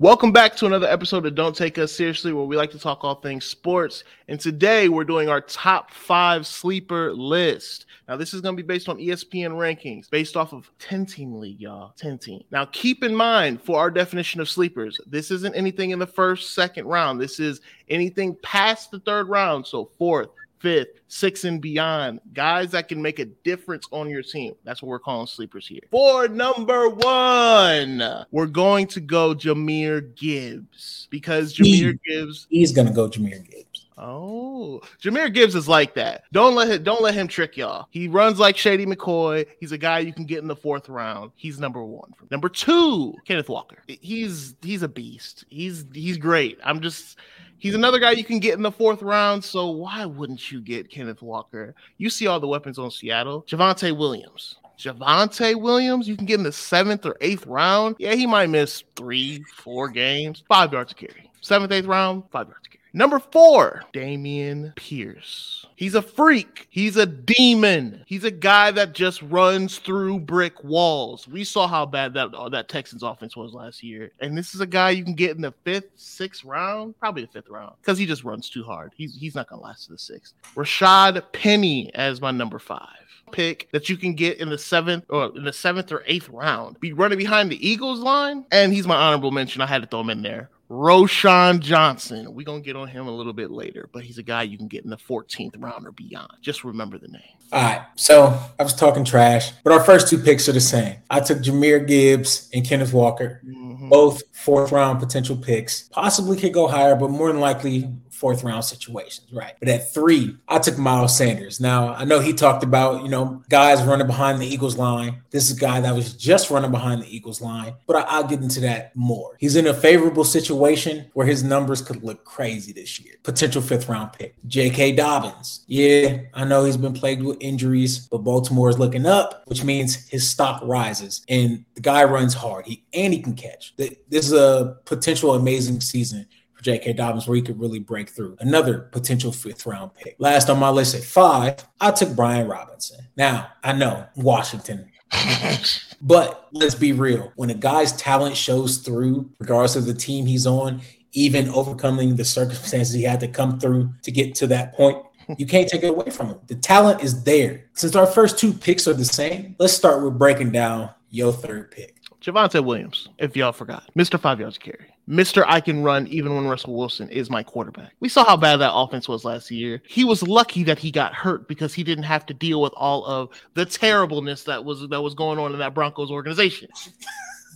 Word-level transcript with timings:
Welcome 0.00 0.32
back 0.32 0.56
to 0.56 0.64
another 0.64 0.86
episode 0.86 1.26
of 1.26 1.34
Don't 1.34 1.54
Take 1.54 1.76
Us 1.76 1.92
Seriously, 1.92 2.32
where 2.32 2.46
we 2.46 2.56
like 2.56 2.70
to 2.70 2.78
talk 2.78 3.04
all 3.04 3.16
things 3.16 3.44
sports. 3.44 4.02
And 4.28 4.40
today 4.40 4.88
we're 4.88 5.04
doing 5.04 5.28
our 5.28 5.42
top 5.42 5.90
five 5.90 6.46
sleeper 6.46 7.12
list. 7.12 7.84
Now, 8.08 8.16
this 8.16 8.32
is 8.32 8.40
going 8.40 8.56
to 8.56 8.62
be 8.62 8.66
based 8.66 8.88
on 8.88 8.96
ESPN 8.96 9.50
rankings, 9.50 10.08
based 10.08 10.38
off 10.38 10.54
of 10.54 10.70
10 10.78 11.04
team 11.04 11.38
league, 11.38 11.60
y'all. 11.60 11.92
10 11.98 12.16
team. 12.16 12.42
Now, 12.50 12.64
keep 12.64 13.04
in 13.04 13.14
mind 13.14 13.60
for 13.60 13.78
our 13.78 13.90
definition 13.90 14.40
of 14.40 14.48
sleepers, 14.48 14.98
this 15.06 15.30
isn't 15.30 15.54
anything 15.54 15.90
in 15.90 15.98
the 15.98 16.06
first, 16.06 16.54
second 16.54 16.86
round. 16.86 17.20
This 17.20 17.38
is 17.38 17.60
anything 17.90 18.38
past 18.42 18.90
the 18.90 19.00
third 19.00 19.28
round. 19.28 19.66
So, 19.66 19.90
fourth, 19.98 20.30
fifth, 20.60 21.00
sixth, 21.08 21.44
and 21.44 21.60
beyond. 21.60 22.20
Guys 22.32 22.70
that 22.70 22.88
can 22.88 23.02
make 23.02 23.18
a 23.18 23.24
difference 23.24 23.86
on 23.90 24.08
your 24.08 24.22
team. 24.22 24.54
That's 24.64 24.82
what 24.82 24.88
we're 24.88 24.98
calling 25.00 25.26
sleepers 25.26 25.66
here. 25.66 25.80
For 25.90 26.28
number 26.28 26.88
one, 26.88 28.02
we're 28.30 28.46
going 28.46 28.86
to 28.88 29.00
go 29.00 29.34
Jahmyr 29.34 30.14
Gibbs 30.14 31.08
because 31.10 31.54
Jahmyr 31.54 31.98
He- 32.04 32.12
Gibbs. 32.12 32.46
He's 32.50 32.72
gonna 32.72 32.92
go 32.92 33.08
Jahmyr 33.08 33.48
Gibbs. 33.50 33.86
Oh, 34.02 34.80
Jahmyr 35.02 35.32
Gibbs 35.32 35.54
is 35.54 35.68
like 35.68 35.92
that. 35.94 36.22
Don't 36.32 36.54
let 36.54 36.70
him, 36.70 36.82
don't 36.82 37.02
let 37.02 37.12
him 37.12 37.28
trick 37.28 37.58
y'all. 37.58 37.86
He 37.90 38.08
runs 38.08 38.38
like 38.38 38.56
Shady 38.56 38.86
McCoy. 38.86 39.44
He's 39.60 39.72
a 39.72 39.78
guy 39.78 39.98
you 39.98 40.14
can 40.14 40.24
get 40.24 40.38
in 40.38 40.48
the 40.48 40.56
fourth 40.56 40.88
round. 40.88 41.32
He's 41.36 41.58
number 41.58 41.84
one. 41.84 42.14
Number 42.30 42.48
two, 42.48 43.14
Kenneth 43.26 43.50
Walker. 43.50 43.76
He's 43.88 44.54
he's 44.62 44.82
a 44.82 44.88
beast. 44.88 45.44
He's 45.50 45.84
he's 45.92 46.16
great. 46.16 46.58
I'm 46.64 46.80
just 46.80 47.18
he's 47.60 47.74
another 47.74 47.98
guy 48.00 48.10
you 48.12 48.24
can 48.24 48.40
get 48.40 48.54
in 48.54 48.62
the 48.62 48.72
fourth 48.72 49.02
round. 49.02 49.44
So 49.44 49.70
why 49.70 50.04
wouldn't 50.04 50.50
you 50.50 50.60
get 50.60 50.90
Kenneth 50.90 51.22
Walker? 51.22 51.74
You 51.98 52.10
see 52.10 52.26
all 52.26 52.40
the 52.40 52.48
weapons 52.48 52.78
on 52.78 52.90
Seattle. 52.90 53.42
Javonte 53.42 53.96
Williams. 53.96 54.56
Javonte 54.78 55.60
Williams, 55.60 56.08
you 56.08 56.16
can 56.16 56.24
get 56.24 56.38
in 56.38 56.44
the 56.44 56.52
seventh 56.52 57.04
or 57.04 57.16
eighth 57.20 57.46
round. 57.46 57.96
Yeah, 57.98 58.14
he 58.14 58.26
might 58.26 58.48
miss 58.48 58.82
three, 58.96 59.44
four 59.54 59.90
games, 59.90 60.42
five 60.48 60.72
yards 60.72 60.94
to 60.94 61.06
carry. 61.06 61.30
Seventh, 61.42 61.70
eighth 61.70 61.86
round, 61.86 62.24
five 62.32 62.48
yards. 62.48 62.69
Number 62.92 63.18
four, 63.18 63.84
Dameon 63.92 64.74
Pierce. 64.76 65.66
He's 65.76 65.94
a 65.94 66.02
freak. 66.02 66.66
He's 66.70 66.96
a 66.96 67.06
demon. 67.06 68.02
He's 68.06 68.24
a 68.24 68.30
guy 68.30 68.70
that 68.72 68.92
just 68.92 69.22
runs 69.22 69.78
through 69.78 70.20
brick 70.20 70.62
walls. 70.64 71.26
We 71.28 71.44
saw 71.44 71.66
how 71.66 71.86
bad 71.86 72.14
that 72.14 72.34
uh, 72.34 72.48
that 72.50 72.68
Texans 72.68 73.02
offense 73.02 73.36
was 73.36 73.54
last 73.54 73.82
year, 73.82 74.10
and 74.20 74.36
this 74.36 74.54
is 74.54 74.60
a 74.60 74.66
guy 74.66 74.90
you 74.90 75.04
can 75.04 75.14
get 75.14 75.36
in 75.36 75.42
the 75.42 75.54
fifth, 75.64 75.90
sixth 75.96 76.44
round, 76.44 76.98
probably 76.98 77.22
the 77.22 77.28
fifth 77.28 77.48
round, 77.48 77.74
because 77.80 77.98
he 77.98 78.06
just 78.06 78.24
runs 78.24 78.50
too 78.50 78.64
hard. 78.64 78.92
He's 78.96 79.14
he's 79.14 79.34
not 79.34 79.48
gonna 79.48 79.62
last 79.62 79.86
to 79.86 79.92
the 79.92 79.98
sixth. 79.98 80.34
Rashad 80.54 81.22
Penny 81.32 81.94
as 81.94 82.20
my 82.20 82.30
number 82.30 82.58
five 82.58 82.88
pick 83.32 83.68
that 83.70 83.88
you 83.88 83.96
can 83.96 84.14
get 84.14 84.38
in 84.38 84.50
the 84.50 84.58
seventh 84.58 85.04
or 85.08 85.32
in 85.36 85.44
the 85.44 85.52
seventh 85.52 85.92
or 85.92 86.02
eighth 86.06 86.28
round. 86.28 86.78
Be 86.80 86.92
running 86.92 87.18
behind 87.18 87.50
the 87.50 87.66
Eagles 87.68 88.00
line, 88.00 88.44
and 88.50 88.72
he's 88.72 88.86
my 88.86 88.96
honorable 88.96 89.30
mention. 89.30 89.62
I 89.62 89.66
had 89.66 89.82
to 89.82 89.88
throw 89.88 90.00
him 90.00 90.10
in 90.10 90.22
there. 90.22 90.50
Roschon 90.70 91.58
Johnson. 91.58 92.32
We're 92.32 92.44
gonna 92.44 92.60
get 92.60 92.76
on 92.76 92.86
him 92.86 93.08
a 93.08 93.10
little 93.10 93.32
bit 93.32 93.50
later, 93.50 93.88
but 93.92 94.04
he's 94.04 94.18
a 94.18 94.22
guy 94.22 94.44
you 94.44 94.56
can 94.56 94.68
get 94.68 94.84
in 94.84 94.90
the 94.90 94.96
14th 94.96 95.56
round 95.58 95.84
or 95.84 95.90
beyond. 95.90 96.30
Just 96.40 96.62
remember 96.62 96.96
the 96.96 97.08
name. 97.08 97.22
All 97.52 97.60
right, 97.62 97.82
so 97.96 98.38
I 98.58 98.62
was 98.62 98.72
talking 98.74 99.04
trash, 99.04 99.50
but 99.64 99.72
our 99.72 99.82
first 99.82 100.06
two 100.06 100.16
picks 100.18 100.48
are 100.48 100.52
the 100.52 100.60
same. 100.60 100.94
I 101.10 101.18
took 101.18 101.38
Jahmyr 101.38 101.84
Gibbs 101.86 102.48
and 102.54 102.64
Kenneth 102.64 102.92
Walker, 102.92 103.40
Mhm. 103.44 103.90
both 103.90 104.22
fourth 104.32 104.70
round 104.70 105.00
potential 105.00 105.36
picks. 105.36 105.88
Possibly 105.90 106.36
could 106.36 106.52
go 106.54 106.68
higher, 106.68 106.94
but 106.94 107.10
more 107.10 107.26
than 107.32 107.40
likely 107.40 107.90
fourth 108.20 108.44
round 108.44 108.62
situations, 108.62 109.32
right? 109.32 109.54
But 109.58 109.70
at 109.70 109.92
three, 109.94 110.36
I 110.46 110.58
took 110.58 110.76
Miles 110.76 111.16
Sanders. 111.16 111.58
Now 111.58 111.94
I 111.94 112.04
know 112.04 112.20
he 112.20 112.34
talked 112.34 112.62
about 112.62 113.02
you 113.02 113.08
know 113.08 113.42
guys 113.48 113.82
running 113.82 114.06
behind 114.06 114.40
the 114.40 114.46
Eagles 114.46 114.76
line. 114.76 115.22
This 115.30 115.50
is 115.50 115.56
a 115.56 115.60
guy 115.60 115.80
that 115.80 115.94
was 115.94 116.12
just 116.12 116.50
running 116.50 116.70
behind 116.70 117.02
the 117.02 117.14
Eagles 117.14 117.40
line, 117.40 117.74
but 117.86 117.96
I, 117.96 118.00
I'll 118.02 118.26
get 118.26 118.42
into 118.42 118.60
that 118.60 118.94
more. 118.94 119.36
He's 119.40 119.56
in 119.56 119.66
a 119.66 119.74
favorable 119.74 120.24
situation 120.24 121.10
where 121.14 121.26
his 121.26 121.42
numbers 121.42 121.80
could 121.80 122.04
look 122.04 122.24
crazy 122.24 122.72
this 122.72 123.00
year. 123.00 123.14
Potential 123.22 123.62
fifth 123.62 123.88
round 123.88 124.12
pick, 124.12 124.34
J.K. 124.46 124.92
Dobbins. 124.92 125.64
Yeah, 125.66 126.18
I 126.34 126.44
know 126.44 126.64
he's 126.64 126.76
been 126.76 126.92
plagued 126.92 127.22
with 127.22 127.38
injuries, 127.40 128.06
but 128.06 128.18
Baltimore 128.18 128.68
is 128.68 128.78
looking 128.78 129.06
up, 129.06 129.44
which 129.46 129.64
means 129.64 130.08
his 130.08 130.28
stock 130.28 130.60
rises. 130.62 131.24
And 131.28 131.64
the 131.74 131.80
guy 131.80 132.04
runs 132.04 132.34
hard. 132.34 132.66
He 132.66 132.84
and 132.92 133.14
he 133.14 133.22
can 133.22 133.34
catch. 133.34 133.74
This 133.76 133.96
is 134.10 134.34
a 134.34 134.76
potential 134.84 135.34
amazing 135.34 135.80
season 135.80 136.26
J.K. 136.62 136.94
Dobbins 136.94 137.26
where 137.26 137.36
he 137.36 137.42
could 137.42 137.60
really 137.60 137.78
break 137.78 138.08
through. 138.08 138.36
Another 138.40 138.78
potential 138.78 139.32
fifth 139.32 139.66
round 139.66 139.94
pick. 139.94 140.16
Last 140.18 140.50
on 140.50 140.58
my 140.58 140.70
list 140.70 140.94
at 140.94 141.02
five, 141.02 141.64
I 141.80 141.90
took 141.90 142.14
Brian 142.14 142.48
Robinson. 142.48 143.06
Now, 143.16 143.48
I 143.62 143.72
know 143.72 144.06
Washington 144.16 144.90
but 146.00 146.48
let's 146.52 146.74
be 146.74 146.92
real. 146.92 147.32
When 147.36 147.50
a 147.50 147.54
guy's 147.54 147.92
talent 147.96 148.36
shows 148.36 148.78
through, 148.78 149.30
regardless 149.38 149.76
of 149.76 149.86
the 149.86 149.94
team 149.94 150.26
he's 150.26 150.46
on, 150.46 150.80
even 151.12 151.48
overcoming 151.50 152.16
the 152.16 152.24
circumstances 152.24 152.94
he 152.94 153.02
had 153.02 153.20
to 153.20 153.28
come 153.28 153.58
through 153.58 153.92
to 154.02 154.12
get 154.12 154.34
to 154.36 154.46
that 154.48 154.74
point, 154.74 154.98
you 155.38 155.46
can't 155.46 155.68
take 155.68 155.82
it 155.82 155.90
away 155.90 156.10
from 156.10 156.28
him. 156.28 156.38
The 156.46 156.56
talent 156.56 157.02
is 157.02 157.24
there. 157.24 157.66
Since 157.74 157.94
our 157.96 158.06
first 158.06 158.38
two 158.38 158.52
picks 158.52 158.86
are 158.88 158.94
the 158.94 159.04
same, 159.04 159.56
let's 159.58 159.72
start 159.72 160.02
with 160.02 160.18
breaking 160.18 160.52
down 160.52 160.90
your 161.10 161.32
third 161.32 161.70
pick. 161.70 161.99
Javonte 162.20 162.62
Williams, 162.62 163.08
if 163.18 163.34
y'all 163.34 163.52
forgot, 163.52 163.84
Mr. 163.96 164.20
Five 164.20 164.40
Yards 164.40 164.58
Carry. 164.58 164.94
Mr. 165.08 165.42
I 165.46 165.60
can 165.60 165.82
run 165.82 166.06
even 166.08 166.34
when 166.36 166.46
Russell 166.46 166.76
Wilson 166.76 167.08
is 167.08 167.30
my 167.30 167.42
quarterback. 167.42 167.92
We 168.00 168.08
saw 168.08 168.24
how 168.24 168.36
bad 168.36 168.58
that 168.58 168.74
offense 168.74 169.08
was 169.08 169.24
last 169.24 169.50
year. 169.50 169.82
He 169.88 170.04
was 170.04 170.22
lucky 170.22 170.62
that 170.64 170.78
he 170.78 170.90
got 170.90 171.14
hurt 171.14 171.48
because 171.48 171.74
he 171.74 171.82
didn't 171.82 172.04
have 172.04 172.26
to 172.26 172.34
deal 172.34 172.60
with 172.60 172.72
all 172.76 173.04
of 173.06 173.30
the 173.54 173.64
terribleness 173.64 174.44
that 174.44 174.64
was 174.64 174.86
that 174.88 175.00
was 175.00 175.14
going 175.14 175.38
on 175.38 175.52
in 175.52 175.58
that 175.58 175.74
Broncos 175.74 176.10
organization. 176.10 176.68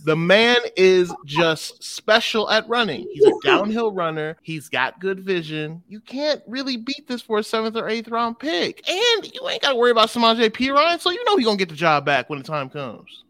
The 0.03 0.15
man 0.15 0.57
is 0.75 1.13
just 1.25 1.83
special 1.83 2.49
at 2.49 2.67
running. 2.67 3.07
He's 3.11 3.25
a 3.25 3.31
downhill 3.43 3.91
runner. 3.91 4.37
He's 4.43 4.69
got 4.69 4.99
good 4.99 5.21
vision. 5.21 5.81
You 5.87 5.99
can't 5.99 6.43
really 6.45 6.77
beat 6.77 7.07
this 7.07 7.21
for 7.21 7.39
a 7.39 7.43
seventh 7.43 7.75
or 7.75 7.89
eighth 7.89 8.09
round 8.09 8.37
pick. 8.37 8.87
And 8.87 9.33
you 9.33 9.47
ain't 9.49 9.63
got 9.63 9.71
to 9.71 9.75
worry 9.75 9.91
about 9.91 10.09
Samaje 10.09 10.49
Perine, 10.49 10.99
so 10.99 11.09
you 11.09 11.23
know 11.25 11.37
he's 11.37 11.45
going 11.45 11.57
to 11.57 11.61
get 11.61 11.69
the 11.69 11.75
job 11.75 12.05
back 12.05 12.29
when 12.29 12.37
the 12.37 12.45
time 12.45 12.69
comes. 12.69 13.23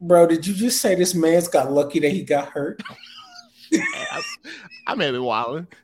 Bro, 0.00 0.28
did 0.28 0.46
you 0.46 0.54
just 0.54 0.80
say 0.80 0.94
this 0.94 1.14
man's 1.14 1.48
got 1.48 1.72
lucky 1.72 1.98
that 2.00 2.10
he 2.10 2.22
got 2.22 2.48
hurt? 2.48 2.82
I, 3.72 4.22
I 4.86 4.94
may 4.94 5.10
be 5.10 5.18
wilding. 5.18 5.66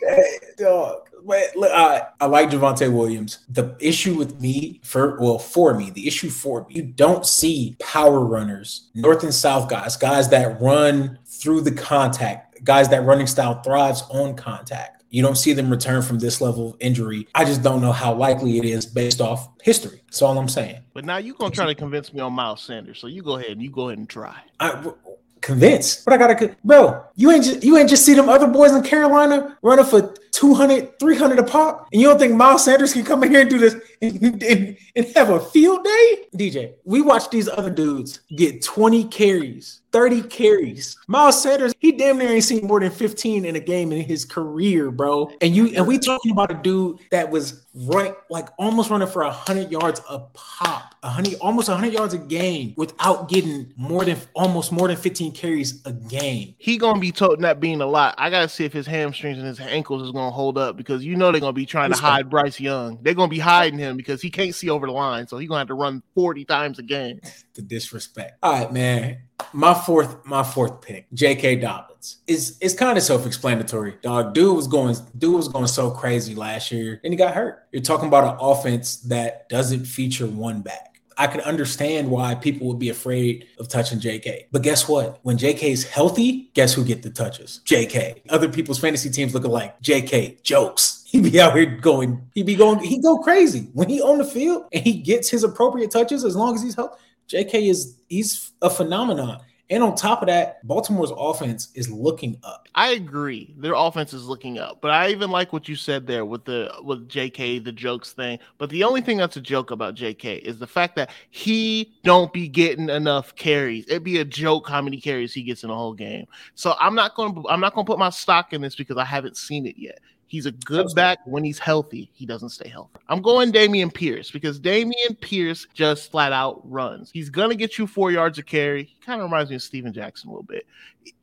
Hey, 0.00 0.38
dog. 0.56 1.08
Wait, 1.24 1.56
look, 1.56 1.72
I, 1.72 2.06
I 2.20 2.26
like 2.26 2.50
Javonte 2.50 2.92
Williams. 2.92 3.40
The 3.48 3.76
issue 3.80 4.14
with 4.14 4.40
me, 4.40 4.80
for 4.84 5.18
well, 5.18 5.40
for 5.40 5.74
me, 5.74 5.90
the 5.90 6.06
issue 6.06 6.30
for 6.30 6.64
me, 6.68 6.76
you 6.76 6.82
don't 6.82 7.26
see 7.26 7.76
power 7.80 8.20
runners, 8.20 8.90
north 8.94 9.24
and 9.24 9.34
south 9.34 9.68
guys, 9.68 9.96
guys 9.96 10.28
that 10.28 10.60
run 10.60 11.18
through 11.26 11.62
the 11.62 11.72
contact, 11.72 12.62
guys 12.62 12.88
that 12.90 13.04
running 13.04 13.26
style 13.26 13.60
thrives 13.62 14.04
on 14.10 14.36
contact. 14.36 14.97
You 15.10 15.22
don't 15.22 15.36
see 15.36 15.52
them 15.52 15.70
return 15.70 16.02
from 16.02 16.18
this 16.18 16.40
level 16.40 16.70
of 16.70 16.76
injury. 16.80 17.26
I 17.34 17.44
just 17.44 17.62
don't 17.62 17.80
know 17.80 17.92
how 17.92 18.14
likely 18.14 18.58
it 18.58 18.64
is 18.64 18.84
based 18.84 19.20
off 19.20 19.48
history. 19.62 20.02
That's 20.06 20.20
all 20.22 20.38
I'm 20.38 20.48
saying. 20.48 20.82
But 20.92 21.04
now 21.04 21.16
you're 21.16 21.34
gonna 21.34 21.54
try 21.54 21.66
to 21.66 21.74
convince 21.74 22.12
me 22.12 22.20
on 22.20 22.32
Miles 22.32 22.62
Sanders. 22.62 22.98
So 22.98 23.06
you 23.06 23.22
go 23.22 23.36
ahead 23.36 23.52
and 23.52 23.62
you 23.62 23.70
go 23.70 23.88
ahead 23.88 23.98
and 23.98 24.08
try. 24.08 24.36
I 24.60 24.92
convinced, 25.40 26.04
but 26.04 26.14
I 26.14 26.16
gotta, 26.16 26.56
bro. 26.64 27.04
You 27.14 27.30
ain't 27.30 27.44
just, 27.44 27.64
you 27.64 27.76
ain't 27.76 27.88
just 27.88 28.04
see 28.04 28.14
them 28.14 28.28
other 28.28 28.46
boys 28.46 28.72
in 28.72 28.82
Carolina 28.82 29.58
running 29.62 29.84
for 29.84 30.14
200, 30.32 30.98
300 31.00 31.38
a 31.38 31.42
pop, 31.42 31.88
and 31.92 32.00
you 32.00 32.06
don't 32.06 32.18
think 32.18 32.34
Miles 32.34 32.64
Sanders 32.64 32.92
can 32.92 33.04
come 33.04 33.24
in 33.24 33.30
here 33.30 33.40
and 33.40 33.50
do 33.50 33.58
this 33.58 33.74
and, 34.00 34.42
and, 34.42 34.76
and 34.94 35.06
have 35.16 35.30
a 35.30 35.40
field 35.40 35.82
day? 35.84 36.26
DJ, 36.36 36.74
we 36.84 37.00
watched 37.00 37.30
these 37.30 37.48
other 37.48 37.70
dudes 37.70 38.20
get 38.36 38.62
20 38.62 39.04
carries, 39.04 39.80
30 39.92 40.22
carries. 40.22 40.96
Miles 41.08 41.42
Sanders, 41.42 41.74
he 41.80 41.92
damn 41.92 42.18
near 42.18 42.28
ain't 42.28 42.44
seen 42.44 42.66
more 42.66 42.78
than 42.78 42.92
15 42.92 43.44
in 43.44 43.56
a 43.56 43.60
game 43.60 43.90
in 43.90 44.04
his 44.04 44.24
career, 44.24 44.90
bro. 44.90 45.30
And 45.40 45.56
you 45.56 45.74
and 45.74 45.86
we 45.86 45.98
talking 45.98 46.30
about 46.30 46.50
a 46.50 46.54
dude 46.54 47.00
that 47.10 47.30
was 47.30 47.66
right, 47.86 48.14
like 48.30 48.48
almost 48.58 48.90
running 48.90 49.08
for 49.08 49.22
100 49.22 49.70
yards 49.70 50.00
a 50.08 50.20
pop, 50.34 50.94
100, 51.00 51.34
almost 51.40 51.68
100 51.68 51.92
yards 51.92 52.14
a 52.14 52.18
game 52.18 52.74
without 52.76 53.28
getting 53.28 53.72
more 53.76 54.04
than 54.04 54.16
almost 54.34 54.72
more 54.72 54.88
than 54.88 54.96
15 54.96 55.32
carries 55.32 55.80
a 55.86 55.92
game. 55.92 56.54
He 56.58 56.76
gonna 56.78 57.00
be 57.00 57.12
toting 57.12 57.42
that 57.42 57.60
being 57.60 57.80
a 57.80 57.86
lot. 57.86 58.14
I 58.18 58.30
gotta 58.30 58.48
see 58.48 58.64
if 58.64 58.72
his 58.72 58.86
hamstrings 58.86 59.38
and 59.38 59.46
his 59.46 59.60
ankles 59.60 60.02
is 60.02 60.10
gonna 60.10 60.30
hold 60.30 60.58
up 60.58 60.76
because 60.76 61.04
you 61.04 61.16
know 61.16 61.30
they're 61.30 61.40
gonna 61.40 61.52
be 61.52 61.66
trying 61.66 61.90
to 61.90 61.96
Who's 61.96 62.02
that? 62.02 62.06
hide 62.08 62.30
Bryce 62.30 62.58
Young. 62.60 62.98
They're 63.02 63.14
gonna 63.14 63.28
be 63.28 63.38
hiding 63.38 63.78
him 63.78 63.96
because 63.96 64.20
he 64.20 64.30
can't 64.30 64.54
see 64.54 64.70
over 64.70 64.86
the 64.86 64.92
line, 64.92 65.28
so 65.28 65.38
he's 65.38 65.48
gonna 65.48 65.60
have 65.60 65.68
to 65.68 65.74
run 65.74 66.02
40 66.14 66.44
times 66.44 66.78
a 66.78 66.82
game. 66.82 67.20
the 67.54 67.62
disrespect. 67.62 68.38
All 68.42 68.52
right, 68.52 68.72
man. 68.72 69.18
My 69.52 69.74
fourth, 69.74 70.24
my 70.26 70.42
fourth 70.42 70.80
pick, 70.80 71.06
J.K. 71.14 71.56
Dobbins. 71.56 72.18
is 72.26 72.58
it's 72.60 72.74
kind 72.74 72.98
of 72.98 73.04
self-explanatory. 73.04 73.96
Dog, 74.02 74.34
dude 74.34 74.54
was 74.54 74.66
going, 74.66 74.96
dude 75.16 75.34
was 75.34 75.48
going 75.48 75.66
so 75.66 75.90
crazy 75.90 76.34
last 76.34 76.70
year, 76.70 77.00
and 77.02 77.12
he 77.12 77.16
got 77.16 77.34
hurt. 77.34 77.66
You're 77.72 77.82
talking 77.82 78.08
about 78.08 78.34
an 78.34 78.38
offense 78.40 78.96
that 79.02 79.48
doesn't 79.48 79.84
feature 79.86 80.26
one 80.26 80.60
back. 80.60 80.88
I 81.18 81.26
can 81.26 81.40
understand 81.40 82.08
why 82.08 82.36
people 82.36 82.68
would 82.68 82.78
be 82.78 82.90
afraid 82.90 83.48
of 83.58 83.68
touching 83.68 83.98
JK. 83.98 84.46
But 84.52 84.62
guess 84.62 84.88
what? 84.88 85.18
When 85.22 85.36
JK 85.36 85.64
is 85.64 85.82
healthy, 85.82 86.50
guess 86.54 86.72
who 86.74 86.84
get 86.84 87.02
the 87.02 87.10
touches? 87.10 87.60
JK. 87.64 88.20
Other 88.28 88.48
people's 88.48 88.78
fantasy 88.78 89.10
teams 89.10 89.34
look 89.34 89.42
like 89.44 89.80
JK. 89.82 90.42
Jokes. 90.42 91.04
He'd 91.08 91.24
be 91.24 91.40
out 91.40 91.56
here 91.56 91.64
going, 91.64 92.28
he'd 92.34 92.44
be 92.44 92.54
going, 92.54 92.80
he'd 92.80 93.02
go 93.02 93.16
crazy. 93.16 93.70
When 93.72 93.88
he 93.88 94.02
on 94.02 94.18
the 94.18 94.26
field 94.26 94.66
and 94.74 94.84
he 94.84 95.00
gets 95.00 95.30
his 95.30 95.42
appropriate 95.42 95.90
touches 95.90 96.22
as 96.22 96.36
long 96.36 96.54
as 96.54 96.62
he's 96.62 96.74
healthy. 96.74 97.02
JK 97.28 97.68
is 97.68 97.96
he's 98.08 98.52
a 98.62 98.70
phenomenon. 98.70 99.40
And 99.70 99.82
on 99.82 99.94
top 99.94 100.22
of 100.22 100.28
that, 100.28 100.66
Baltimore's 100.66 101.12
offense 101.14 101.68
is 101.74 101.90
looking 101.90 102.38
up. 102.42 102.68
I 102.74 102.92
agree. 102.92 103.54
Their 103.58 103.74
offense 103.74 104.14
is 104.14 104.24
looking 104.24 104.58
up. 104.58 104.78
But 104.80 104.92
I 104.92 105.10
even 105.10 105.30
like 105.30 105.52
what 105.52 105.68
you 105.68 105.76
said 105.76 106.06
there 106.06 106.24
with 106.24 106.46
the 106.46 106.72
with 106.82 107.06
JK, 107.06 107.62
the 107.62 107.72
jokes 107.72 108.12
thing. 108.12 108.38
But 108.56 108.70
the 108.70 108.82
only 108.82 109.02
thing 109.02 109.18
that's 109.18 109.36
a 109.36 109.42
joke 109.42 109.70
about 109.70 109.94
JK 109.94 110.38
is 110.38 110.58
the 110.58 110.66
fact 110.66 110.96
that 110.96 111.10
he 111.30 111.92
don't 112.02 112.32
be 112.32 112.48
getting 112.48 112.88
enough 112.88 113.34
carries. 113.34 113.84
It'd 113.88 114.04
be 114.04 114.20
a 114.20 114.24
joke 114.24 114.66
how 114.66 114.80
many 114.80 115.00
carries 115.02 115.34
he 115.34 115.42
gets 115.42 115.64
in 115.64 115.70
a 115.70 115.74
whole 115.74 115.92
game. 115.92 116.26
So 116.54 116.74
I'm 116.80 116.94
not 116.94 117.14
to 117.16 117.44
I'm 117.50 117.60
not 117.60 117.74
to 117.74 117.84
put 117.84 117.98
my 117.98 118.10
stock 118.10 118.54
in 118.54 118.62
this 118.62 118.74
because 118.74 118.96
I 118.96 119.04
haven't 119.04 119.36
seen 119.36 119.66
it 119.66 119.76
yet. 119.76 119.98
He's 120.28 120.46
a 120.46 120.52
good 120.52 120.86
back 120.94 121.18
when 121.24 121.42
he's 121.42 121.58
healthy. 121.58 122.10
He 122.12 122.26
doesn't 122.26 122.50
stay 122.50 122.68
healthy. 122.68 123.00
I'm 123.08 123.22
going 123.22 123.50
Dameon 123.50 123.92
Pierce 123.92 124.30
because 124.30 124.60
Dameon 124.60 125.18
Pierce 125.20 125.66
just 125.72 126.10
flat 126.10 126.32
out 126.32 126.60
runs. 126.70 127.10
He's 127.10 127.30
gonna 127.30 127.54
get 127.54 127.78
you 127.78 127.86
four 127.86 128.12
yards 128.12 128.38
of 128.38 128.44
carry. 128.44 128.84
He 128.84 129.00
kind 129.00 129.20
of 129.20 129.24
reminds 129.24 129.48
me 129.48 129.56
of 129.56 129.62
Steven 129.62 129.92
Jackson 129.92 130.28
a 130.28 130.32
little 130.32 130.44
bit. 130.44 130.66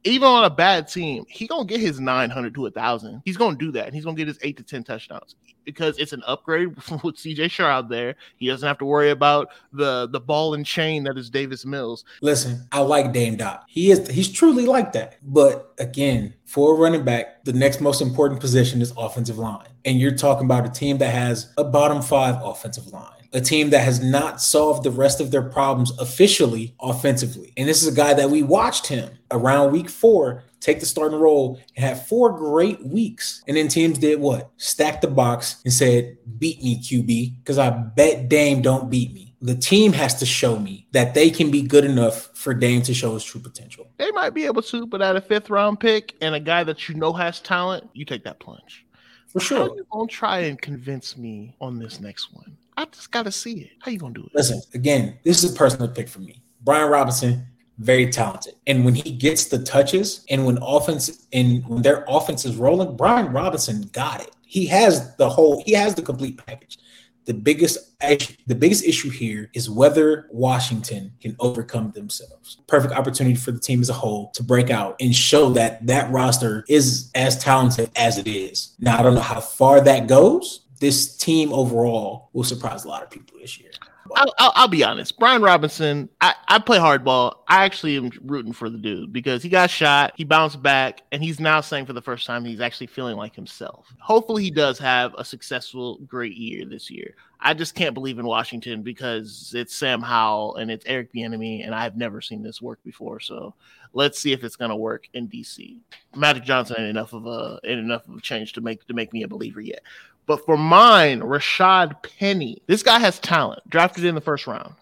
Even 0.03 0.27
on 0.27 0.43
a 0.43 0.49
bad 0.49 0.87
team, 0.87 1.23
he 1.29 1.45
gonna 1.45 1.65
get 1.65 1.79
his 1.79 1.99
900 1.99 2.55
to 2.55 2.61
a 2.61 2.71
1,000. 2.71 3.21
He's 3.25 3.37
gonna 3.37 3.55
do 3.55 3.71
that. 3.73 3.93
He's 3.93 4.03
gonna 4.03 4.17
get 4.17 4.27
his 4.27 4.39
eight 4.41 4.57
to 4.57 4.63
10 4.63 4.83
touchdowns 4.83 5.35
because 5.65 5.97
it's 5.97 6.13
an 6.13 6.23
upgrade 6.25 6.69
with 7.03 7.15
CJ 7.15 7.51
Stroud 7.51 7.89
there. 7.89 8.15
He 8.37 8.47
doesn't 8.47 8.67
have 8.67 8.77
to 8.79 8.85
worry 8.85 9.09
about 9.09 9.49
the 9.73 10.07
the 10.07 10.19
ball 10.19 10.53
and 10.53 10.65
chain 10.65 11.03
that 11.03 11.17
is 11.17 11.29
Davis 11.29 11.65
Mills. 11.65 12.05
Listen, 12.21 12.67
I 12.71 12.79
like 12.81 13.11
Dame 13.11 13.35
Dot. 13.35 13.65
He 13.67 13.91
is 13.91 14.07
he's 14.07 14.31
truly 14.31 14.65
like 14.65 14.93
that. 14.93 15.17
But 15.23 15.73
again, 15.79 16.33
for 16.45 16.75
a 16.75 16.77
running 16.77 17.03
back, 17.03 17.43
the 17.43 17.53
next 17.53 17.81
most 17.81 18.01
important 18.01 18.39
position 18.39 18.81
is 18.81 18.93
offensive 18.97 19.37
line. 19.37 19.67
And 19.83 19.99
you're 19.99 20.15
talking 20.15 20.45
about 20.45 20.65
a 20.65 20.69
team 20.69 20.97
that 20.99 21.13
has 21.13 21.51
a 21.57 21.63
bottom 21.63 22.01
five 22.01 22.41
offensive 22.43 22.87
line, 22.87 23.24
a 23.33 23.41
team 23.41 23.69
that 23.71 23.83
has 23.83 24.03
not 24.03 24.41
solved 24.41 24.83
the 24.83 24.91
rest 24.91 25.19
of 25.19 25.31
their 25.31 25.41
problems 25.41 25.91
officially 25.99 26.75
offensively. 26.79 27.53
And 27.57 27.67
this 27.67 27.81
is 27.81 27.91
a 27.91 27.95
guy 27.95 28.13
that 28.13 28.29
we 28.29 28.43
watched 28.43 28.87
him 28.87 29.09
around 29.31 29.71
week 29.71 29.89
four 29.89 30.43
take 30.59 30.79
the 30.79 30.85
starting 30.85 31.19
role 31.19 31.59
and 31.75 31.85
have 31.85 32.07
four 32.07 32.31
great 32.31 32.83
weeks. 32.83 33.43
And 33.47 33.55
then 33.55 33.67
teams 33.67 33.99
did 33.99 34.19
what? 34.19 34.49
Stacked 34.57 35.03
the 35.03 35.07
box 35.07 35.61
and 35.63 35.71
said, 35.71 36.17
beat 36.39 36.63
me, 36.63 36.79
QB, 36.79 37.35
because 37.37 37.59
I 37.59 37.69
bet 37.69 38.29
Dame 38.29 38.63
don't 38.63 38.89
beat 38.89 39.13
me 39.13 39.25
the 39.45 39.55
team 39.55 39.93
has 39.93 40.15
to 40.15 40.25
show 40.25 40.57
me 40.57 40.87
that 40.91 41.13
they 41.13 41.29
can 41.29 41.51
be 41.51 41.61
good 41.61 41.85
enough 41.85 42.31
for 42.33 42.53
Dame 42.53 42.81
to 42.81 42.93
show 42.93 43.13
his 43.13 43.23
true 43.23 43.39
potential. 43.39 43.87
They 43.97 44.09
might 44.11 44.31
be 44.31 44.45
able 44.45 44.63
to, 44.63 44.87
but 44.87 45.03
at 45.03 45.15
a 45.15 45.21
fifth 45.21 45.51
round 45.51 45.79
pick 45.79 46.15
and 46.21 46.33
a 46.33 46.39
guy 46.39 46.63
that 46.63 46.89
you 46.89 46.95
know 46.95 47.13
has 47.13 47.39
talent, 47.41 47.87
you 47.93 48.05
take 48.05 48.23
that 48.23 48.39
plunge. 48.39 48.85
For 49.27 49.39
sure. 49.39 49.57
How 49.59 49.75
you 49.75 49.85
gonna 49.91 50.07
try 50.07 50.39
and 50.39 50.59
convince 50.59 51.15
me 51.15 51.55
on 51.61 51.77
this 51.77 51.99
next 51.99 52.33
one? 52.33 52.57
I 52.77 52.85
just 52.85 53.11
gotta 53.11 53.31
see 53.31 53.61
it. 53.61 53.71
How 53.79 53.91
you 53.91 53.99
gonna 53.99 54.13
do 54.13 54.23
it? 54.23 54.31
Listen, 54.33 54.61
again, 54.73 55.17
this 55.23 55.43
is 55.43 55.53
a 55.53 55.55
personal 55.55 55.87
pick 55.87 56.09
for 56.09 56.19
me. 56.19 56.41
Brian 56.61 56.89
Robinson, 56.89 57.45
very 57.77 58.09
talented. 58.09 58.55
And 58.67 58.85
when 58.85 58.95
he 58.95 59.11
gets 59.11 59.45
the 59.45 59.59
touches 59.59 60.25
and 60.29 60.45
when 60.45 60.57
offense 60.61 61.27
and 61.33 61.65
when 61.67 61.81
their 61.81 62.05
offense 62.07 62.45
is 62.45 62.55
rolling, 62.55 62.95
Brian 62.95 63.31
Robinson 63.31 63.89
got 63.93 64.21
it. 64.21 64.31
He 64.45 64.65
has 64.67 65.15
the 65.17 65.29
whole, 65.29 65.61
he 65.65 65.73
has 65.73 65.95
the 65.95 66.01
complete 66.01 66.43
package. 66.45 66.77
The 67.25 67.33
biggest 67.33 67.95
the 67.99 68.55
biggest 68.55 68.83
issue 68.83 69.09
here 69.09 69.49
is 69.55 69.67
whether 69.67 70.27
Washington 70.31 71.11
can 71.19 71.35
overcome 71.39 71.91
themselves. 71.91 72.57
Perfect 72.67 72.93
opportunity 72.93 73.35
for 73.35 73.51
the 73.51 73.59
team 73.59 73.81
as 73.81 73.89
a 73.89 73.93
whole 73.93 74.29
to 74.31 74.43
break 74.43 74.69
out 74.69 74.95
and 74.99 75.15
show 75.15 75.49
that 75.51 75.85
that 75.87 76.11
roster 76.11 76.63
is 76.69 77.09
as 77.15 77.37
talented 77.43 77.89
as 77.95 78.19
it 78.19 78.27
is. 78.27 78.75
Now 78.79 78.99
I 78.99 79.03
don't 79.03 79.15
know 79.15 79.21
how 79.21 79.39
far 79.39 79.81
that 79.81 80.07
goes. 80.07 80.64
This 80.85 81.17
team 81.17 81.51
overall 81.51 82.29
will 82.33 82.43
surprise 82.43 82.85
a 82.85 82.87
lot 82.87 83.01
of 83.01 83.09
people 83.09 83.39
this 83.39 83.59
year. 83.59 83.71
I'll, 84.15 84.31
I'll, 84.37 84.51
I'll, 84.53 84.67
be 84.67 84.83
honest. 84.83 85.17
Brian 85.17 85.41
Robinson, 85.41 86.09
I, 86.21 86.35
I 86.47 86.59
play 86.59 86.77
hardball. 86.77 87.37
I 87.47 87.65
actually 87.65 87.97
am 87.97 88.11
rooting 88.23 88.53
for 88.53 88.69
the 88.69 88.77
dude 88.77 89.11
because 89.11 89.41
he 89.41 89.49
got 89.49 89.71
shot, 89.71 90.13
he 90.15 90.23
bounced 90.23 90.61
back, 90.61 91.01
and 91.11 91.23
he's 91.23 91.39
now 91.39 91.59
saying 91.59 91.87
for 91.87 91.93
the 91.93 92.03
first 92.03 92.27
time 92.27 92.45
he's 92.45 92.61
actually 92.61 92.85
feeling 92.85 93.17
like 93.17 93.33
himself. 93.33 93.91
Hopefully, 93.97 94.43
he 94.43 94.51
does 94.51 94.77
have 94.77 95.15
a 95.17 95.25
successful, 95.25 95.97
great 96.05 96.37
year 96.37 96.65
this 96.65 96.91
year. 96.91 97.15
I 97.39 97.55
just 97.55 97.73
can't 97.73 97.95
believe 97.95 98.19
in 98.19 98.27
Washington 98.27 98.83
because 98.83 99.53
it's 99.55 99.75
Sam 99.75 100.03
Howell 100.03 100.57
and 100.57 100.69
it's 100.69 100.85
Eric 100.85 101.11
Bieniemy, 101.11 101.65
and 101.65 101.73
I've 101.73 101.97
never 101.97 102.21
seen 102.21 102.43
this 102.43 102.61
work 102.61 102.83
before. 102.83 103.19
So 103.19 103.55
let's 103.93 104.19
see 104.19 104.33
if 104.33 104.43
it's 104.43 104.55
going 104.55 104.69
to 104.69 104.75
work 104.75 105.07
in 105.13 105.27
DC. 105.27 105.77
Magic 106.15 106.43
Johnson 106.43 106.75
ain't 106.77 106.89
enough 106.89 107.13
of 107.13 107.25
a 107.25 107.59
ain't 107.63 107.79
enough 107.79 108.07
of 108.07 108.17
a 108.17 108.21
change 108.21 108.53
to 108.53 108.61
make 108.61 108.85
to 108.85 108.93
make 108.93 109.13
me 109.13 109.23
a 109.23 109.27
believer 109.27 109.61
yet. 109.61 109.81
But 110.25 110.45
for 110.45 110.57
mine, 110.57 111.21
Rashad 111.21 112.01
Penny, 112.01 112.61
this 112.67 112.83
guy 112.83 112.99
has 112.99 113.19
talent, 113.19 113.61
drafted 113.69 114.05
in 114.05 114.15
the 114.15 114.21
first 114.21 114.47
round. 114.47 114.73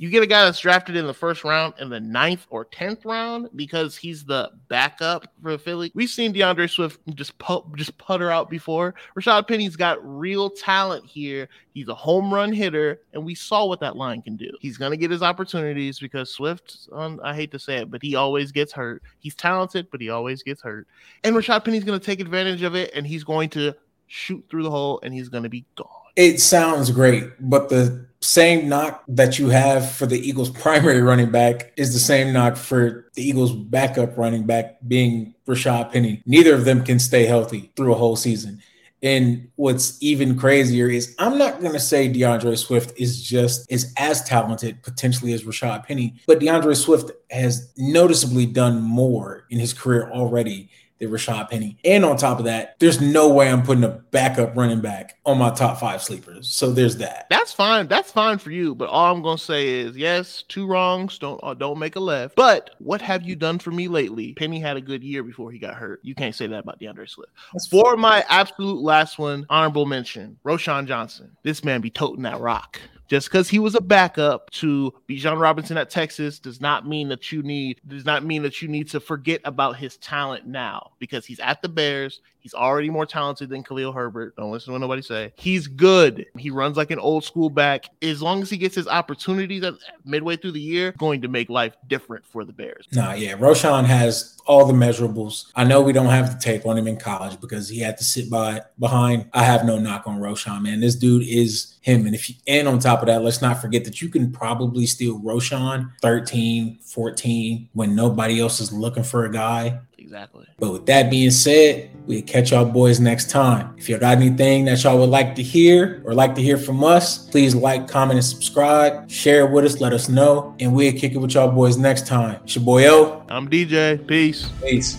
You 0.00 0.10
get 0.10 0.22
a 0.22 0.28
guy 0.28 0.44
that's 0.44 0.60
drafted 0.60 0.94
in 0.94 1.08
the 1.08 1.14
first 1.14 1.42
round 1.42 1.74
in 1.80 1.88
the 1.88 1.98
ninth 1.98 2.46
or 2.50 2.64
tenth 2.64 3.04
round 3.04 3.48
because 3.56 3.96
he's 3.96 4.24
the 4.24 4.52
backup 4.68 5.26
for 5.42 5.58
Philly. 5.58 5.90
We've 5.92 6.08
seen 6.08 6.32
D'Andre 6.32 6.68
Swift 6.68 7.00
just 7.14 7.36
put, 7.38 7.64
just 7.74 7.98
putter 7.98 8.30
out 8.30 8.48
before. 8.48 8.94
Rashad 9.16 9.48
Penny's 9.48 9.74
got 9.74 9.98
real 10.00 10.50
talent 10.50 11.04
here. 11.04 11.48
He's 11.74 11.88
a 11.88 11.96
home 11.96 12.32
run 12.32 12.52
hitter, 12.52 13.00
and 13.12 13.24
we 13.24 13.34
saw 13.34 13.66
what 13.66 13.80
that 13.80 13.96
line 13.96 14.22
can 14.22 14.36
do. 14.36 14.50
He's 14.60 14.78
gonna 14.78 14.96
get 14.96 15.10
his 15.10 15.22
opportunities 15.22 15.98
because 15.98 16.30
Swift, 16.30 16.88
um, 16.92 17.20
I 17.24 17.34
hate 17.34 17.50
to 17.50 17.58
say 17.58 17.78
it, 17.78 17.90
but 17.90 18.00
he 18.00 18.14
always 18.14 18.52
gets 18.52 18.72
hurt. 18.72 19.02
He's 19.18 19.34
talented, 19.34 19.88
but 19.90 20.00
he 20.00 20.10
always 20.10 20.44
gets 20.44 20.62
hurt. 20.62 20.86
And 21.24 21.34
Rashad 21.34 21.64
Penny's 21.64 21.82
gonna 21.82 21.98
take 21.98 22.20
advantage 22.20 22.62
of 22.62 22.76
it, 22.76 22.92
and 22.94 23.04
he's 23.04 23.24
going 23.24 23.48
to 23.50 23.74
shoot 24.08 24.44
through 24.50 24.64
the 24.64 24.70
hole, 24.70 25.00
and 25.02 25.14
he's 25.14 25.28
gonna 25.28 25.48
be 25.48 25.64
gone. 25.76 25.86
It 26.16 26.40
sounds 26.40 26.90
great, 26.90 27.24
but 27.38 27.68
the 27.68 28.08
same 28.20 28.68
knock 28.68 29.04
that 29.08 29.38
you 29.38 29.48
have 29.50 29.90
for 29.92 30.06
the 30.06 30.18
Eagles' 30.18 30.50
primary 30.64 31.02
running 31.02 31.30
back 31.30 31.72
is 31.76 31.92
the 31.92 32.00
same 32.00 32.32
knock 32.32 32.56
for 32.56 33.06
the 33.14 33.22
Eagles' 33.22 33.52
backup 33.52 34.16
running 34.18 34.44
back 34.44 34.78
being 34.86 35.34
Rashad 35.46 35.92
Penny. 35.92 36.22
Neither 36.26 36.54
of 36.54 36.64
them 36.64 36.84
can 36.84 36.98
stay 36.98 37.26
healthy 37.26 37.70
through 37.76 37.92
a 37.92 37.96
whole 37.96 38.16
season. 38.16 38.60
And 39.00 39.48
what's 39.54 39.96
even 40.02 40.36
crazier 40.36 40.88
is 40.88 41.14
I'm 41.20 41.38
not 41.38 41.60
going 41.60 41.72
to 41.72 41.78
say 41.78 42.08
D'Andre 42.08 42.56
Swift 42.56 42.98
is 42.98 43.22
just 43.22 43.70
is 43.70 43.92
as 43.96 44.24
talented 44.24 44.82
potentially 44.82 45.32
as 45.32 45.44
Rashad 45.44 45.84
Penny, 45.84 46.16
but 46.26 46.40
D'Andre 46.40 46.74
Swift 46.74 47.12
has 47.30 47.72
noticeably 47.76 48.44
done 48.44 48.82
more 48.82 49.46
in 49.50 49.60
his 49.60 49.72
career 49.72 50.10
already 50.10 50.68
than 50.98 51.10
Rashad 51.10 51.50
Penny. 51.50 51.78
And 51.84 52.04
on 52.04 52.16
top 52.16 52.38
of 52.38 52.44
that, 52.46 52.78
there's 52.78 53.00
no 53.00 53.28
way 53.28 53.50
I'm 53.50 53.62
putting 53.62 53.84
a 53.84 53.88
backup 53.88 54.56
running 54.56 54.80
back 54.80 55.18
on 55.24 55.38
my 55.38 55.50
top 55.50 55.78
five 55.78 56.02
sleepers. 56.02 56.48
So 56.48 56.70
there's 56.70 56.96
that. 56.98 57.26
That's 57.30 57.52
fine. 57.52 57.88
That's 57.88 58.10
fine 58.10 58.38
for 58.38 58.50
you. 58.50 58.74
But 58.74 58.88
all 58.88 59.14
I'm 59.14 59.22
gonna 59.22 59.38
say 59.38 59.68
is 59.68 59.96
yes, 59.96 60.42
two 60.48 60.66
wrongs 60.66 61.18
don't 61.18 61.40
uh, 61.42 61.54
don't 61.54 61.78
make 61.78 61.96
a 61.96 62.00
left. 62.00 62.36
But 62.36 62.70
what 62.78 63.00
have 63.02 63.22
you 63.22 63.36
done 63.36 63.58
for 63.58 63.70
me 63.70 63.88
lately? 63.88 64.34
Penny 64.34 64.60
had 64.60 64.76
a 64.76 64.80
good 64.80 65.02
year 65.02 65.22
before 65.22 65.50
he 65.50 65.58
got 65.58 65.74
hurt. 65.74 66.00
You 66.02 66.14
can't 66.14 66.34
say 66.34 66.46
that 66.46 66.60
about 66.60 66.78
D'Andre 66.80 67.06
Swift. 67.06 67.32
That's 67.52 67.66
for 67.66 67.96
my 67.96 68.24
absolute 68.28 68.80
last 68.80 69.18
one, 69.18 69.46
honorable 69.50 69.86
mention, 69.86 70.38
Roschon 70.44 70.86
Johnson. 70.86 71.36
This 71.42 71.64
man 71.64 71.80
be 71.80 71.90
toting 71.90 72.22
that 72.22 72.40
rock. 72.40 72.80
Just 73.08 73.28
because 73.28 73.48
he 73.48 73.58
was 73.58 73.74
a 73.74 73.80
backup 73.80 74.50
to 74.50 74.92
Bijan 75.08 75.40
Robinson 75.40 75.76
at 75.78 75.90
Texas 75.90 76.38
does 76.38 76.60
not 76.60 76.86
mean 76.86 77.08
that 77.08 77.32
you 77.32 77.42
need 77.42 77.80
does 77.86 78.04
not 78.04 78.24
mean 78.24 78.42
that 78.42 78.60
you 78.60 78.68
need 78.68 78.88
to 78.90 79.00
forget 79.00 79.40
about 79.44 79.76
his 79.76 79.96
talent 79.96 80.46
now 80.46 80.92
because 80.98 81.24
he's 81.24 81.40
at 81.40 81.62
the 81.62 81.68
Bears. 81.68 82.20
He's 82.40 82.54
already 82.54 82.88
more 82.88 83.04
talented 83.04 83.50
than 83.50 83.62
Khalil 83.62 83.92
Herbert. 83.92 84.36
Don't 84.36 84.52
listen 84.52 84.68
to 84.68 84.72
what 84.72 84.80
nobody 84.80 85.02
say. 85.02 85.32
He's 85.36 85.66
good. 85.66 86.24
He 86.36 86.50
runs 86.50 86.76
like 86.76 86.90
an 86.90 86.98
old 86.98 87.24
school 87.24 87.50
back. 87.50 87.90
As 88.00 88.22
long 88.22 88.42
as 88.42 88.48
he 88.48 88.56
gets 88.56 88.74
his 88.74 88.86
opportunities 88.86 89.62
at 89.64 89.74
midway 90.04 90.36
through 90.36 90.52
the 90.52 90.60
year, 90.60 90.92
going 90.92 91.20
to 91.22 91.28
make 91.28 91.50
life 91.50 91.76
different 91.88 92.24
for 92.24 92.44
the 92.44 92.52
Bears. 92.52 92.86
Nah, 92.92 93.12
yeah. 93.14 93.36
Roschon 93.36 93.84
has 93.84 94.38
all 94.46 94.64
the 94.64 94.72
measurables. 94.72 95.50
I 95.56 95.64
know 95.64 95.82
we 95.82 95.92
don't 95.92 96.06
have 96.06 96.32
the 96.32 96.40
tape 96.40 96.64
on 96.64 96.78
him 96.78 96.86
in 96.86 96.96
college 96.96 97.38
because 97.40 97.68
he 97.68 97.80
had 97.80 97.98
to 97.98 98.04
sit 98.04 98.30
by 98.30 98.62
behind. 98.78 99.28
I 99.34 99.44
have 99.44 99.66
no 99.66 99.78
knock 99.78 100.04
on 100.06 100.20
Roschon, 100.20 100.62
man. 100.62 100.80
This 100.80 100.94
dude 100.94 101.26
is 101.26 101.76
him. 101.82 102.06
And 102.06 102.14
if 102.14 102.30
you, 102.30 102.36
and 102.46 102.66
on 102.66 102.78
top 102.78 102.97
of 103.00 103.06
that, 103.06 103.22
let's 103.22 103.42
not 103.42 103.60
forget 103.60 103.84
that 103.84 104.00
you 104.00 104.08
can 104.08 104.32
probably 104.32 104.86
steal 104.86 105.20
Roschon 105.20 105.90
13, 106.02 106.78
14 106.82 107.68
when 107.72 107.94
nobody 107.94 108.40
else 108.40 108.60
is 108.60 108.72
looking 108.72 109.02
for 109.02 109.24
a 109.24 109.32
guy. 109.32 109.80
Exactly. 109.98 110.46
But 110.58 110.72
with 110.72 110.86
that 110.86 111.10
being 111.10 111.30
said, 111.30 111.90
we'll 112.06 112.22
catch 112.22 112.50
y'all 112.50 112.64
boys 112.64 112.98
next 112.98 113.28
time. 113.28 113.74
If 113.76 113.90
you 113.90 113.98
got 113.98 114.16
anything 114.16 114.64
that 114.64 114.82
y'all 114.82 114.98
would 114.98 115.10
like 115.10 115.34
to 115.34 115.42
hear 115.42 116.02
or 116.06 116.14
like 116.14 116.34
to 116.36 116.40
hear 116.40 116.56
from 116.56 116.82
us, 116.82 117.28
please 117.28 117.54
like, 117.54 117.88
comment, 117.88 118.16
and 118.16 118.24
subscribe. 118.24 119.10
Share 119.10 119.46
it 119.46 119.52
with 119.52 119.66
us, 119.66 119.80
let 119.80 119.92
us 119.92 120.08
know, 120.08 120.56
and 120.60 120.74
we'll 120.74 120.92
kick 120.92 121.12
it 121.12 121.18
with 121.18 121.34
y'all 121.34 121.50
boys 121.50 121.76
next 121.76 122.06
time. 122.06 122.40
It's 122.44 122.54
your 122.54 122.64
boy 122.64 122.88
O. 122.88 123.22
I'm 123.28 123.48
DJ. 123.48 124.06
Peace. 124.06 124.48
Peace. 124.62 124.96